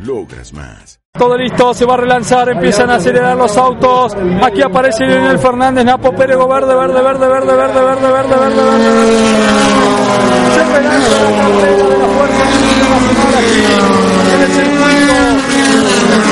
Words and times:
Logras 0.00 0.52
más. 0.52 1.00
Todo 1.16 1.36
listo, 1.38 1.72
se 1.74 1.84
va 1.84 1.94
a 1.94 1.98
relanzar, 1.98 2.48
empiezan 2.48 2.90
a 2.90 2.96
acelerar 2.96 3.36
los 3.36 3.56
autos. 3.56 4.16
Aquí 4.42 4.62
aparece 4.62 5.04
Lionel 5.04 5.38
Fernández, 5.38 5.84
Napo 5.84 6.12
Pérego, 6.12 6.48
verde, 6.48 6.74
verde, 6.74 7.00
verde, 7.00 7.28
verde, 7.28 7.54
verde, 7.54 7.80
verde, 7.82 8.10
verde, 8.10 8.36
verde, 8.36 8.62
verde. 8.64 8.84
Se. 10.54 10.64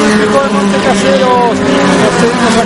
Circuito 0.02 0.43
de 0.43 0.51
Montecaseros. 0.51 1.55
Nos 2.02 2.15
seguimos 2.21 2.57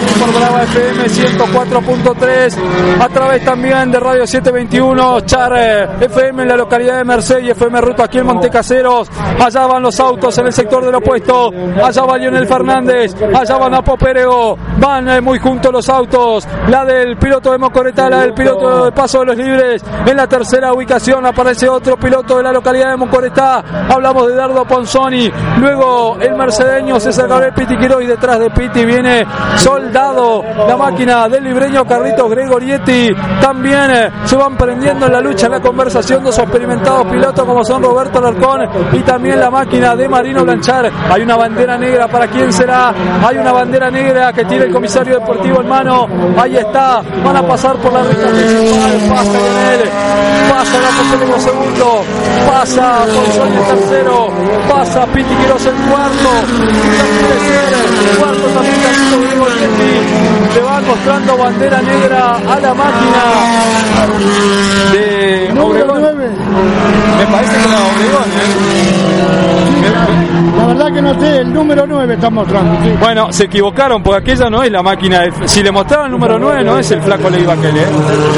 FM 0.63 1.05
104.3. 1.05 2.57
A 3.01 3.09
través 3.09 3.45
también 3.45 3.91
de 3.91 4.01
Radio 4.01 4.27
721, 4.27 5.21
Char 5.21 5.53
eh, 5.57 5.89
FM 6.01 6.43
en 6.43 6.49
la 6.49 6.57
localidad 6.57 6.99
de 6.99 7.05
Merced 7.05 7.41
y 7.43 7.51
FM 7.51 7.81
Ruta 7.81 8.05
aquí 8.05 8.19
en 8.19 8.27
Montecaseros. 8.27 9.09
Allá 9.41 9.67
van 9.67 9.83
los 9.83 9.99
autos 10.01 10.37
en 10.39 10.47
el 10.47 10.53
sector 10.53 10.85
del 10.85 10.95
opuesto. 10.95 11.51
Allá 11.83 12.03
va 12.03 12.19
Lionel 12.19 12.47
Fernández. 12.47 13.15
Allá 13.35 13.57
va 13.59 13.69
Napo 13.69 13.97
Pérego. 13.97 14.57
Van 14.79 15.09
eh, 15.09 15.21
muy 15.21 15.39
juntos 15.39 15.73
los 15.73 15.89
autos. 15.89 16.47
La 16.69 16.85
del 16.85 17.17
piloto 17.17 17.53
de 17.53 17.59
Mocoretá, 17.59 18.09
la 18.09 18.21
del 18.21 18.35
piloto 18.35 18.85
de 18.85 18.93
Paso 18.93 19.21
de 19.21 19.27
los 19.27 19.37
Libres. 19.37 19.83
En 20.07 20.17
la 20.17 20.27
tercera 20.27 20.73
ubicación 20.73 21.25
aparece 21.27 21.69
otro 21.69 21.97
piloto 21.97 22.37
de 22.39 22.43
la 22.43 22.53
localidad 22.53 22.91
de 22.91 22.97
Mocoretá. 22.97 23.63
Hablamos 23.89 24.29
de 24.29 24.35
Dardo 24.35 24.65
Ponzoni. 24.65 25.31
Luego 25.59 26.17
el 26.21 26.35
mercedeño 26.35 26.99
César 27.01 27.29
Gabriel 27.29 27.53
Piti 27.55 27.77
Quiroz 27.77 28.03
y 28.03 28.07
detrás 28.07 28.39
de 28.39 28.51
Piti 28.51 28.85
viene 28.85 29.27
Soldado. 29.57 30.46
La 30.69 30.77
máquina 30.77 31.29
del 31.29 31.45
libreño 31.45 31.85
Carlitos 31.85 32.31
Gregorietti. 32.31 33.11
También 33.41 33.91
eh, 33.91 34.11
se 34.25 34.37
van 34.37 34.57
prendiendo 34.57 35.07
en 35.07 35.13
la 35.13 35.21
lucha, 35.21 35.47
en 35.47 35.53
la 35.53 35.61
conversación 35.61 36.23
dos 36.25 36.39
experimentados 36.39 37.07
pilotos 37.07 37.45
como 37.45 37.65
son 37.65 37.83
Roberto 37.83 38.19
Alarcón 38.19 38.63
y 38.93 39.01
también 39.01 39.41
la 39.41 39.51
máquina 39.51 39.97
de 39.97 40.09
Marino 40.09 40.45
Blanchar. 40.45 40.91
Hay 41.11 41.23
una 41.23 41.37
bandera 41.37 41.77
negra 41.77 42.09
para 42.09 42.29
quién 42.29 42.53
será. 42.53 42.93
Hay 43.27 43.37
una 43.39 43.53
bandera 43.53 43.91
negra 43.91 44.33
que 44.33 44.45
tiene 44.45 44.65
el 44.65 44.73
comisario 44.73 45.19
deportivo 45.19 45.61
en 45.61 45.69
mano. 45.69 46.07
Ahí 46.37 46.57
está. 46.57 47.03
Van 47.25 47.37
a 47.37 47.43
pasar 47.47 47.77
por 47.77 47.93
la 47.93 48.03
recta 48.03 48.29
principal. 48.29 48.93
Pasa 49.09 49.39
Lionel. 49.39 49.91
Pasa 50.51 50.79
Gato 50.81 51.41
segundo. 51.41 52.03
Pasa 52.47 53.05
el 53.05 53.79
tercero. 53.79 54.29
Pasa 54.69 55.07
Piti 55.07 55.35
Quiroz 55.35 55.67
el 55.67 55.75
cuarto. 55.91 56.31
El 58.11 58.19
cuarto 58.19 58.47
también 58.49 58.77
Carlito 58.83 59.21
Gregorietti. 59.21 60.36
Le 60.55 60.61
va 60.63 60.81
mostrando 60.81 61.37
bandera 61.37 61.83
negra 61.83 62.37
a 62.37 62.61
la 62.61 62.75
máquina 62.75 63.23
de 64.93 65.55
Obregón. 65.61 66.03
Me 67.19 67.27
parece 67.27 67.57
que 67.57 67.69
la 67.69 67.79
Obregón, 67.91 68.29
¿eh? 68.43 69.96
Que 70.93 71.03
no 71.03 71.19
sé, 71.21 71.39
el 71.39 71.53
número 71.53 71.85
9 71.87 72.15
está 72.15 72.31
mostrando. 72.31 72.79
Bueno, 73.01 73.33
se 73.33 73.45
equivocaron 73.45 74.03
porque 74.03 74.21
aquella 74.33 74.49
no 74.49 74.63
es 74.63 74.71
la 74.71 74.83
máquina. 74.83 75.21
de- 75.23 75.49
si 75.49 75.63
le 75.63 75.71
mostraban 75.73 76.07
el 76.07 76.13
número 76.13 76.39
9, 76.39 76.63
no 76.65 76.79
es 76.79 76.91
el 76.91 77.03
flaco 77.03 77.29
Leiva 77.29 77.55
¿eh? 77.55 77.59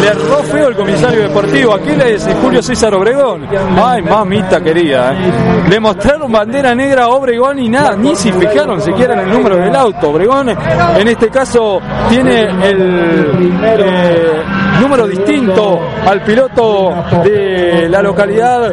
Le 0.00 0.08
erró 0.08 0.42
feo 0.44 0.68
el 0.68 0.74
comisario 0.74 1.22
deportivo. 1.22 1.74
Aquel 1.74 2.00
es 2.00 2.28
Julio 2.42 2.62
César 2.62 2.94
Obregón. 2.94 3.46
Ay, 3.82 4.02
mamita 4.02 4.60
querida, 4.62 5.12
¿eh? 5.12 5.68
Le 5.68 5.78
mostraron 5.78 6.32
bandera 6.32 6.74
negra 6.74 7.04
a 7.04 7.08
Obregón 7.08 7.58
y 7.58 7.68
nada, 7.68 7.94
ni 7.96 8.16
si 8.16 8.32
fijaron 8.32 8.80
siquiera 8.80 9.14
en 9.14 9.20
el 9.20 9.30
número 9.30 9.56
del 9.56 9.74
auto. 9.76 10.08
Obregón, 10.10 10.48
en 10.48 11.08
este 11.08 11.28
caso, 11.28 11.80
tiene 12.08 12.42
el 12.68 13.58
eh, 13.62 14.42
número 14.80 15.06
distinto 15.06 15.80
al 16.06 16.22
piloto 16.22 16.94
de 17.24 17.88
la 17.88 18.02
localidad, 18.02 18.72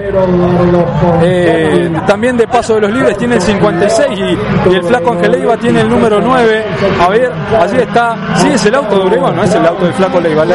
eh, 1.22 1.92
también 2.08 2.38
de 2.38 2.48
Paso 2.48 2.76
de 2.76 2.82
los 2.82 2.92
Libres, 2.92 3.18
tiene 3.18 3.36
el 3.36 3.42
56 3.42 4.08
y, 4.20 4.72
y 4.72 4.76
el 4.76 4.84
flaco 4.84 5.12
Ángel 5.12 5.32
Leiva 5.32 5.58
tiene 5.58 5.82
el 5.82 5.90
número 5.90 6.22
9. 6.22 6.66
A 7.02 7.10
ver, 7.10 7.32
allí 7.60 7.78
está. 7.78 8.16
Sí, 8.38 8.48
es 8.54 8.66
el 8.66 8.76
auto 8.76 8.96
de 8.98 9.02
Obregón, 9.04 9.36
no 9.36 9.44
es 9.44 9.54
el 9.54 9.66
auto 9.66 9.86
del 9.86 9.94
flaco 9.94 10.20
Leiva. 10.20 10.46
Y 10.46 10.50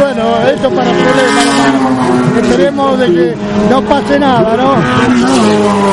bueno, 0.00 0.22
esto 0.52 0.70
para 0.70 0.90
problemas. 0.90 1.90
Esperemos 2.42 2.98
de 2.98 3.06
que 3.06 3.34
no 3.70 3.82
pase 3.82 4.18
nada, 4.18 4.56
¿no? 4.56 4.74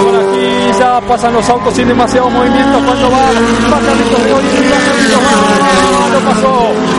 Por 0.04 0.16
aquí 0.16 0.80
ya 0.80 1.02
pasan 1.02 1.34
los 1.34 1.50
autos 1.50 1.74
sin 1.74 1.88
demasiado 1.88 2.30
movimiento. 2.30 2.80
Cuando 2.86 3.10
va, 3.12 3.18
va 3.18 3.80
Carlitos, 3.80 4.20
va, 5.18 5.32
no 6.14 6.20
pasó, 6.30 6.54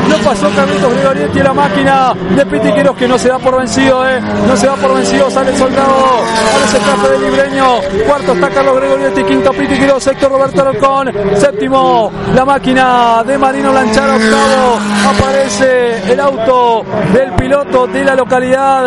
no 0.08 0.16
pasó 0.18 0.48
Carlitos 0.54 0.92
Gregorietti 0.94 1.40
la 1.40 1.52
máquina 1.52 2.12
de 2.14 2.46
Piti 2.46 2.72
Quiroz 2.72 2.96
que 2.96 3.08
no 3.08 3.18
se 3.18 3.28
da 3.28 3.38
por 3.38 3.58
vencido, 3.58 4.08
eh, 4.08 4.20
no 4.20 4.56
se 4.56 4.66
da 4.66 4.74
por 4.76 4.94
vencido, 4.94 5.30
sale 5.30 5.56
soldado, 5.56 6.20
sale 6.52 6.64
ese 6.64 6.78
traje 6.78 7.08
de 7.08 7.18
libreño, 7.30 7.66
cuarto 8.06 8.32
está 8.32 8.50
Carlos 8.50 8.76
Gregorietti, 8.76 9.24
quinto 9.24 9.50
Piti 9.52 9.78
Quiroz, 9.78 10.02
sexto 10.02 10.28
Roberto 10.28 10.62
Arocón, 10.62 11.12
séptimo 11.36 12.10
la 12.34 12.44
máquina 12.44 13.22
de 13.24 13.38
Marino 13.38 13.72
Lanchar, 13.72 14.10
octavo 14.10 14.78
aparece 15.08 16.12
el 16.12 16.20
auto 16.20 16.84
del 17.12 17.32
piloto 17.32 17.86
de 17.86 18.04
la 18.04 18.14
localidad 18.14 18.84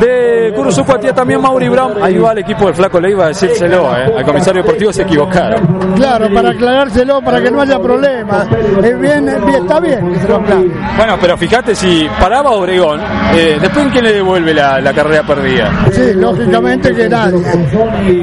de 0.00 0.41
Curuzucuatía, 0.62 1.12
también 1.12 1.40
Mauri 1.40 1.68
Brown, 1.68 2.00
ahí 2.00 2.16
va 2.18 2.30
el 2.30 2.38
equipo 2.38 2.66
del 2.66 2.74
Flaco 2.74 3.00
Leiva 3.00 3.24
a 3.24 3.28
decírselo, 3.28 3.96
eh, 3.96 4.14
al 4.16 4.24
comisario 4.24 4.62
deportivo 4.62 4.92
se 4.92 5.02
equivocaron. 5.02 5.60
Claro, 5.96 6.32
para 6.32 6.50
aclarárselo, 6.50 7.20
para 7.20 7.42
que 7.42 7.50
no 7.50 7.62
haya 7.62 7.80
problemas. 7.80 8.46
Es 8.80 9.00
bien, 9.00 9.28
está 9.28 9.80
bien 9.80 10.12
que 10.12 10.20
se 10.20 10.28
lo 10.28 10.36
aclare. 10.36 10.70
Bueno, 10.96 11.16
pero 11.20 11.36
fíjate 11.36 11.74
si 11.74 12.08
paraba 12.20 12.52
Obregón, 12.52 13.00
eh, 13.34 13.58
después 13.60 13.86
en 13.86 13.90
quién 13.90 14.04
le 14.04 14.12
devuelve 14.12 14.54
la, 14.54 14.80
la 14.80 14.92
carrera 14.92 15.24
perdida. 15.24 15.68
Sí, 15.90 16.14
lógicamente 16.14 16.94
que 16.94 17.08
nadie. 17.08 17.42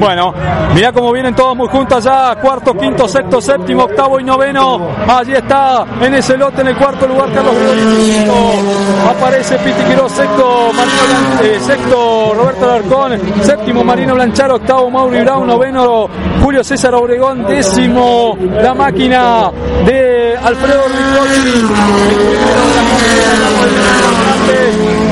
Bueno, 0.00 0.32
mirá 0.74 0.92
cómo 0.92 1.12
vienen 1.12 1.34
todos 1.34 1.54
muy 1.54 1.68
juntos 1.68 2.02
ya, 2.02 2.36
cuarto, 2.40 2.72
quinto, 2.72 3.06
sexto, 3.06 3.38
séptimo, 3.42 3.84
octavo 3.84 4.18
y 4.18 4.24
noveno. 4.24 4.88
Allí 5.06 5.34
está 5.34 5.84
en 6.00 6.14
ese 6.14 6.38
lote 6.38 6.62
en 6.62 6.68
el 6.68 6.76
cuarto 6.76 7.06
lugar 7.06 7.30
Carlos 7.34 7.52
quinto. 7.54 8.34
Aparece 9.10 9.56
Piti 9.58 9.82
Quiroz, 9.82 10.12
sexto, 10.12 10.70
Marino 10.72 11.40
eh, 11.42 11.60
sexto 11.60 12.29
Roberto 12.34 12.64
Alarcón, 12.64 13.18
séptimo 13.42 13.84
Marino 13.84 14.14
Blanchar, 14.14 14.50
octavo 14.50 14.90
Mauri 14.90 15.20
Brown, 15.20 15.46
noveno 15.46 16.08
Julio 16.42 16.64
César 16.64 16.94
Obregón, 16.94 17.46
décimo 17.46 18.36
la 18.62 18.74
máquina 18.74 19.50
de 19.84 20.36
Alfredo 20.42 20.82
Ruiz 20.88 21.70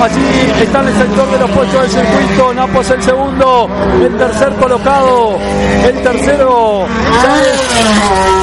Allí 0.01 0.53
está 0.63 0.81
en 0.81 0.89
el 0.89 0.95
sector 0.95 1.31
de 1.31 1.39
los 1.39 1.51
puestos 1.51 1.83
del 1.83 1.91
circuito, 1.91 2.55
Napos 2.55 2.91
el 2.91 3.03
segundo, 3.03 3.69
el 4.01 4.17
tercer 4.17 4.53
colocado, 4.55 5.37
el 5.85 6.03
tercero 6.03 6.87
ya 7.23 7.41
es 7.41 7.69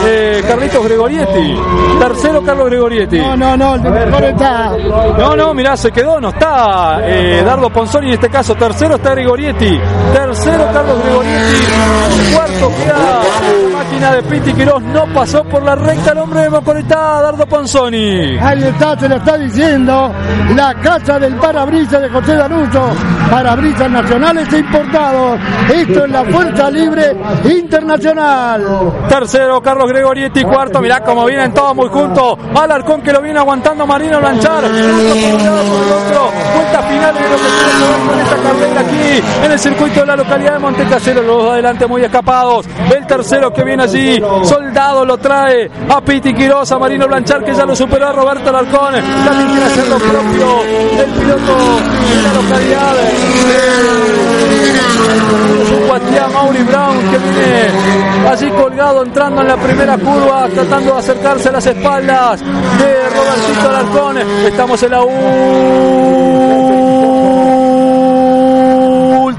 eh, 0.08 0.44
Carlitos 0.48 0.84
Gregorietti, 0.84 1.60
tercero 2.00 2.44
Carlos 2.44 2.66
Gregorietti. 2.68 3.20
No, 3.20 3.38
no, 3.38 3.58
no, 3.58 3.76
el 3.76 3.82
mejor 3.82 4.24
está. 4.26 4.72
No, 5.18 5.36
no, 5.36 5.54
mirá, 5.54 5.78
se 5.78 5.92
quedó, 5.92 6.20
no 6.20 6.30
está 6.30 7.00
eh, 7.04 7.42
Dardo 7.46 7.70
Ponzoni 7.70 8.08
en 8.08 8.14
este 8.14 8.30
caso. 8.30 8.56
Tercero 8.56 8.96
está 8.96 9.12
Gregorietti. 9.12 9.80
Tercero 10.14 10.68
Carlos 10.74 10.98
Gregorietti. 11.04 12.34
Cuarto 12.34 12.72
queda 12.76 13.75
máquina 13.86 14.12
de 14.12 14.24
Piti 14.24 14.54
Quiroz. 14.54 14.82
No 14.84 15.06
pasó 15.14 15.44
por 15.44 15.64
la 15.64 15.76
recta 15.76 16.12
el 16.12 16.18
hombre 16.20 16.42
de 16.42 16.50
Mocoretá, 16.50 17.22
Dardo 17.22 17.46
Ponzoni. 17.46 18.38
Ahí 18.38 18.64
está, 18.64 18.98
se 19.00 19.08
lo 19.08 19.16
está 19.16 19.38
diciendo 19.38 20.12
la 20.56 20.74
casa 20.76 21.20
del 21.20 21.36
parabrisas 21.36 22.02
de 22.02 22.10
José 22.10 22.36
Danuso, 22.36 22.90
parabrisas 23.30 23.90
nacionales 23.90 24.52
e 24.54 24.60
importados. 24.60 25.40
Esto 25.74 26.06
es 26.06 26.12
la 26.12 26.26
Fuerza 26.26 26.72
Libre 26.72 27.16
Internacional. 27.46 28.94
Tercero 29.08 29.62
Carlos 29.62 29.88
Gregorietti. 29.90 30.44
Cuarto, 30.44 30.80
mirá 30.80 31.02
cómo 31.02 31.26
vienen 31.26 31.54
todos 31.54 31.76
muy 31.76 31.90
juntos. 31.90 32.38
Alarcón 32.56 33.02
que 33.02 33.12
lo 33.12 33.22
viene 33.22 33.40
aguantando 33.40 33.86
Marino 33.86 34.20
Blanchar. 34.20 34.64
Uno 34.66 35.16
por 35.22 35.34
un 35.34 35.46
lado, 35.46 35.64
por 35.64 35.84
el 35.84 35.92
otro. 35.92 36.32
Cuenta 36.56 36.82
final 36.84 37.14
de 37.14 37.22
lo 37.22 37.36
que 37.36 38.14
en 38.14 38.20
esta 38.20 38.36
carrera 38.38 38.75
en 39.44 39.52
el 39.52 39.60
circuito 39.60 40.02
de 40.02 40.06
la 40.06 40.16
localidad 40.16 40.54
de 40.54 40.60
Montecasero. 40.60 41.22
Los 41.22 41.52
adelante 41.52 41.88
muy 41.88 42.04
escapados. 42.04 42.66
El 42.94 43.06
tercero 43.08 43.52
que 43.54 43.64
viene 43.64 43.84
allí, 43.84 44.22
Soldado 44.44 45.06
lo 45.06 45.18
trae 45.18 45.70
a 45.90 46.02
Piti 46.02 46.34
Quiroz, 46.34 46.72
Marino 46.80 47.08
Blanchar 47.08 47.44
que 47.44 47.54
ya 47.54 47.66
lo 47.66 47.76
superó 47.76 48.08
a 48.08 48.12
Roberto 48.12 48.50
Alarcón. 48.50 48.94
También 49.26 49.50
quiere 49.50 49.66
hacer 49.66 49.88
lo 49.88 49.98
propio 49.98 50.64
el 51.00 51.12
piloto 51.12 51.58
de 52.10 52.22
la 52.24 52.34
localidad 52.34 52.94
de 52.94 53.96
Mauri 56.34 56.64
Brown 56.64 56.98
que 57.10 57.18
viene 57.18 58.30
allí 58.30 58.50
colgado 58.50 59.04
entrando 59.04 59.42
en 59.42 59.48
la 59.48 59.58
primera 59.58 59.98
curva 59.98 60.48
tratando 60.54 60.94
de 60.94 61.00
acercarse 61.00 61.50
a 61.50 61.52
las 61.54 61.66
espaldas 61.66 62.42
de 62.42 63.10
Robertito 63.10 63.70
Alarcón 63.70 64.18
estamos 64.46 64.84
en 64.84 64.92
la 64.92 65.02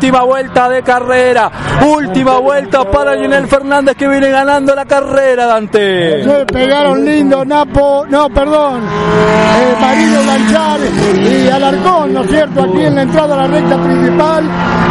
última 0.06 0.23
vuelta 0.23 0.69
de 0.69 0.82
carrera. 0.85 1.50
Última 1.85 2.38
vuelta 2.38 2.85
para 2.88 3.17
Lionel 3.17 3.49
Fernández 3.49 3.97
que 3.97 4.06
viene 4.06 4.31
ganando 4.31 4.73
la 4.73 4.85
carrera, 4.85 5.47
Dante. 5.47 6.23
Se 6.23 6.47
pegaron 6.47 7.05
lindo 7.05 7.44
Napo, 7.44 8.06
no, 8.08 8.29
perdón, 8.31 8.82
eh, 8.85 9.75
Marino 9.81 10.23
Lanchar 10.23 10.79
y 11.17 11.49
Alarcón, 11.49 12.14
¿no 12.14 12.23
es 12.23 12.31
cierto? 12.31 12.62
Aquí 12.62 12.85
en 12.85 12.94
la 12.94 13.03
entrada 13.03 13.35
a 13.35 13.38
la 13.38 13.49
recta 13.49 13.82
principal. 13.82 14.44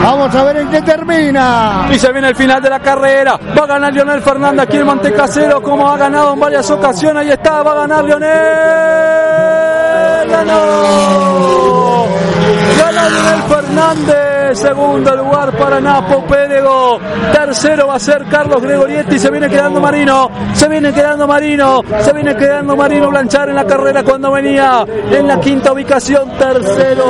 Vamos 0.04 0.36
a 0.36 0.44
ver 0.44 0.58
en 0.58 0.70
qué 0.70 0.82
termina. 0.82 1.88
Y 1.90 1.98
se 1.98 2.12
viene 2.12 2.28
el 2.28 2.36
final 2.36 2.62
de 2.62 2.70
la 2.70 2.80
carrera. 2.82 3.40
Va 3.58 3.64
a 3.64 3.68
ganar 3.68 3.94
Lionel 3.94 4.22
Fernández 4.22 4.68
aquí 4.68 4.76
en 4.78 4.86
Montecasero, 4.86 5.62
como 5.62 5.90
ha 5.90 5.96
ganado 5.98 6.34
en 6.34 6.42
varias 6.42 6.70
ocasiones. 6.70 7.24
Ahí 7.24 7.32
está, 7.32 7.64
va 7.64 7.72
a 7.72 7.76
ganar 7.76 8.04
Lionel. 8.04 8.32
¡Ganó! 10.30 11.85
¡Ganó 13.06 13.10
Lionel 13.10 13.44
Fernández! 13.44 14.60
Segundo 14.60 15.16
lugar 15.16 15.52
para 15.58 15.80
Napo 15.80 16.26
Pérego. 16.26 17.00
Tercero 17.32 17.88
va 17.88 17.96
a 17.96 18.00
ser 18.00 18.26
Carlos 18.26 18.62
Gregorietti. 18.62 19.20
Se 19.20 19.30
viene 19.30 19.50
quedando 19.50 19.80
Marino. 19.80 20.30
Se 20.54 20.68
viene 20.68 20.92
quedando 20.92 21.28
Marino. 21.28 21.82
Se 22.02 22.14
viene 22.14 22.36
quedando 22.36 22.76
Marino 22.76 23.10
Blanchar 23.10 23.50
en 23.50 23.56
la 23.56 23.66
carrera 23.66 24.04
cuando 24.04 24.32
venía 24.32 24.86
en 25.12 25.28
la 25.28 25.40
quinta 25.40 25.74
ubicación. 25.74 26.32
Tercero 26.38 27.06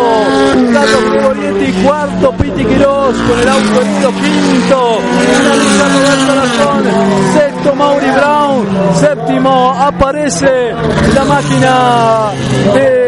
Carlos 0.73 1.11
Gregorietti. 1.11 1.83
Cuarto 1.83 2.31
Piti 2.33 2.65
Quirós 2.65 3.15
con 3.15 3.39
el 3.39 3.49
auto 3.49 3.81
herido. 3.81 4.11
Quinto 4.11 4.99
Sexto 7.33 7.75
Mauri 7.75 8.11
Brown. 8.11 8.67
Séptimo 8.95 9.75
aparece 9.77 10.73
la 11.13 11.25
máquina 11.25 12.31
de 12.73 13.04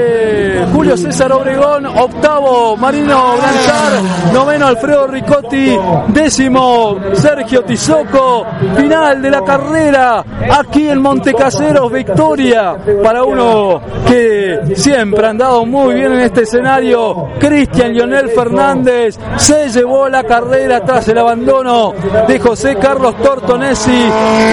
Julio 0.66 0.98
César 0.98 1.32
Obregón. 1.32 1.86
Octavo 1.86 2.76
Marino 2.78 3.36
Blanchar. 3.38 4.34
Noveno 4.34 4.68
Alfredo 4.68 5.08
Ricotti. 5.08 5.78
Décimo 6.08 6.98
Sergio 7.14 7.64
Tizoco. 7.64 8.46
Final 8.76 9.22
de 9.22 9.30
la 9.30 9.42
carrera 9.42 10.24
aquí 10.52 10.90
en 10.90 11.02
Montecaseros. 11.02 11.92
Victoria 11.92 12.76
para 13.04 13.24
uno 13.24 13.82
que 14.08 14.76
siempre 14.76 15.28
ha 15.28 15.30
andado 15.30 15.66
muy 15.66 15.96
bien 15.96 16.14
en 16.14 16.22
este 16.22 16.44
escenario. 16.44 17.30
Cristian 17.40 17.94
Lionel 17.94 18.30
Fernández 18.30 19.18
se 19.38 19.70
llevó 19.70 20.10
la 20.10 20.24
carrera 20.24 20.82
tras 20.82 21.08
el 21.10 21.18
abandono 21.18 21.94
de 22.28 22.40
José 22.40 22.76
Carlos 22.76 23.16
Tortonesi. 23.18 24.10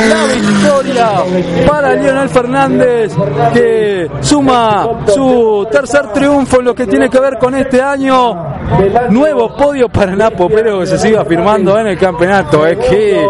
La 0.09 0.35
victoria 0.35 1.11
para 1.67 1.95
Lionel 1.95 2.29
Fernández 2.29 3.13
que 3.53 4.11
suma 4.21 5.05
su 5.07 5.67
tercer 5.71 5.94
triunfo 6.03 6.59
en 6.59 6.65
lo 6.65 6.75
que 6.75 6.87
tiene 6.87 7.09
que 7.09 7.21
ver 7.21 7.39
con 7.39 7.55
este 7.55 7.81
año. 7.81 8.64
Nuevo 9.11 9.55
podio 9.57 9.89
para 9.89 10.15
Napo 10.17 10.49
Pérez 10.49 10.75
que 10.81 10.87
se 10.87 10.99
siga 10.99 11.25
firmando 11.25 11.79
en 11.79 11.89
el 11.89 11.99
campeonato. 11.99 12.67
Es 12.67 12.79
que 12.79 13.27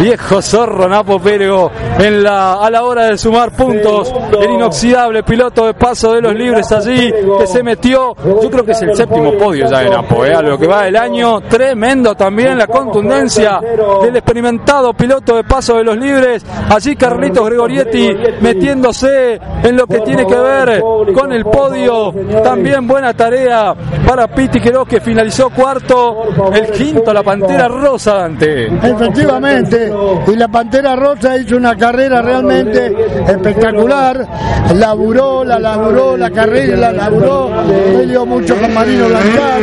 viejo 0.00 0.42
zorro 0.42 0.88
Napo 0.88 1.20
Pérez 1.20 1.50
en 1.98 2.22
la, 2.22 2.54
a 2.54 2.70
la 2.70 2.84
hora 2.84 3.04
de 3.06 3.18
sumar 3.18 3.52
puntos. 3.52 4.12
El 4.40 4.52
inoxidable 4.52 5.22
piloto 5.22 5.66
de 5.66 5.74
paso 5.74 6.12
de 6.12 6.22
los 6.22 6.34
libres 6.34 6.70
allí 6.72 7.12
que 7.38 7.46
se 7.46 7.62
metió. 7.62 8.14
Yo 8.24 8.50
creo 8.50 8.64
que 8.64 8.72
es 8.72 8.82
el 8.82 8.96
séptimo 8.96 9.32
podio 9.32 9.68
ya 9.68 9.80
de 9.80 9.90
Napo, 9.90 10.24
¿eh? 10.24 10.34
a 10.34 10.42
lo 10.42 10.58
que 10.58 10.66
va 10.66 10.84
del 10.84 10.96
año. 10.96 11.40
Tremendo 11.42 12.14
también 12.14 12.58
la 12.58 12.66
contundencia 12.66 13.60
del 14.02 14.16
experimentado 14.16 14.92
piloto 14.94 15.36
de 15.36 15.44
paso 15.44 15.76
de 15.76 15.84
los 15.84 15.96
libres. 15.96 16.44
Allí 16.70 16.96
Carlitos 16.96 17.46
Gregorietti 17.46 18.10
metiéndose 18.40 19.40
en 19.62 19.76
lo 19.76 19.86
que 19.86 20.00
tiene 20.00 20.26
que 20.26 20.36
ver 20.36 20.82
con 21.14 21.32
el 21.32 21.44
podio. 21.44 22.12
También 22.42 22.86
buena 22.86 23.14
tarea 23.14 23.74
para 24.06 24.26
Piti 24.28 24.60
Que 24.86 25.00
finalizó 25.00 25.50
cuarto. 25.50 26.22
El 26.52 26.70
quinto, 26.70 27.12
la 27.12 27.22
Pantera 27.22 27.68
Rosa, 27.68 28.14
Dante. 28.14 28.66
Efectivamente, 28.66 29.92
y 30.26 30.36
la 30.36 30.48
Pantera 30.48 30.94
Rosa 30.94 31.36
hizo 31.36 31.56
una 31.56 31.76
carrera 31.76 32.22
realmente 32.22 32.94
espectacular. 33.26 34.26
Laburó, 34.74 35.44
la 35.44 35.58
laburó, 35.58 36.16
la 36.16 36.30
carrera 36.30 36.76
la 36.76 36.92
laburó. 36.92 37.50
Peleó 37.96 38.24
mucho 38.24 38.56
con 38.56 38.72
Marino 38.72 39.08
Blancar. 39.08 39.60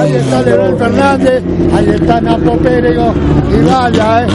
Ahí 0.00 0.14
está 0.14 0.42
León 0.42 0.78
Fernández, 0.78 1.42
ahí 1.74 1.90
está 1.90 2.20
Napo 2.20 2.56
Pérego. 2.58 3.14
Y 3.50 3.64
vaya, 3.64 4.22
¿eh? 4.22 4.26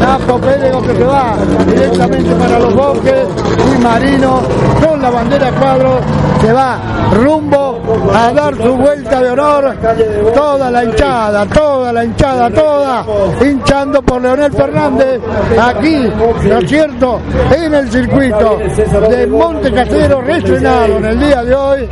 Napo 0.00 0.38
Pérego 0.38 0.82
que 0.82 0.94
se 0.94 1.04
va 1.04 1.36
directamente 1.66 2.34
para 2.34 2.58
los 2.58 2.74
bosques. 2.74 3.28
Y 3.74 3.82
Marino 3.82 4.40
con 4.84 5.00
la 5.00 5.10
bandera 5.10 5.50
cuadro 5.52 6.00
se 6.40 6.52
va 6.52 6.78
rumbo 7.12 7.69
a 8.14 8.32
dar 8.32 8.56
su 8.56 8.76
vuelta 8.76 9.20
de 9.20 9.30
honor. 9.30 9.76
Toda 10.34 10.70
la 10.70 10.84
hinchada, 10.84 11.46
toda 11.46 11.92
la 11.92 12.04
hinchada, 12.04 12.50
toda 12.50 13.04
hinchando 13.40 14.02
por 14.02 14.20
Leonel 14.22 14.52
Fernández 14.52 15.20
aquí, 15.60 16.10
¿no 16.48 16.58
es 16.58 16.68
cierto? 16.68 17.20
En 17.56 17.74
el 17.74 17.90
circuito 17.90 18.58
de 19.08 19.26
Monte 19.26 19.72
Casero, 19.72 20.20
reestrenado 20.20 20.98
en 20.98 21.04
el 21.04 21.20
día 21.20 21.44
de 21.44 21.54
hoy. 21.54 21.88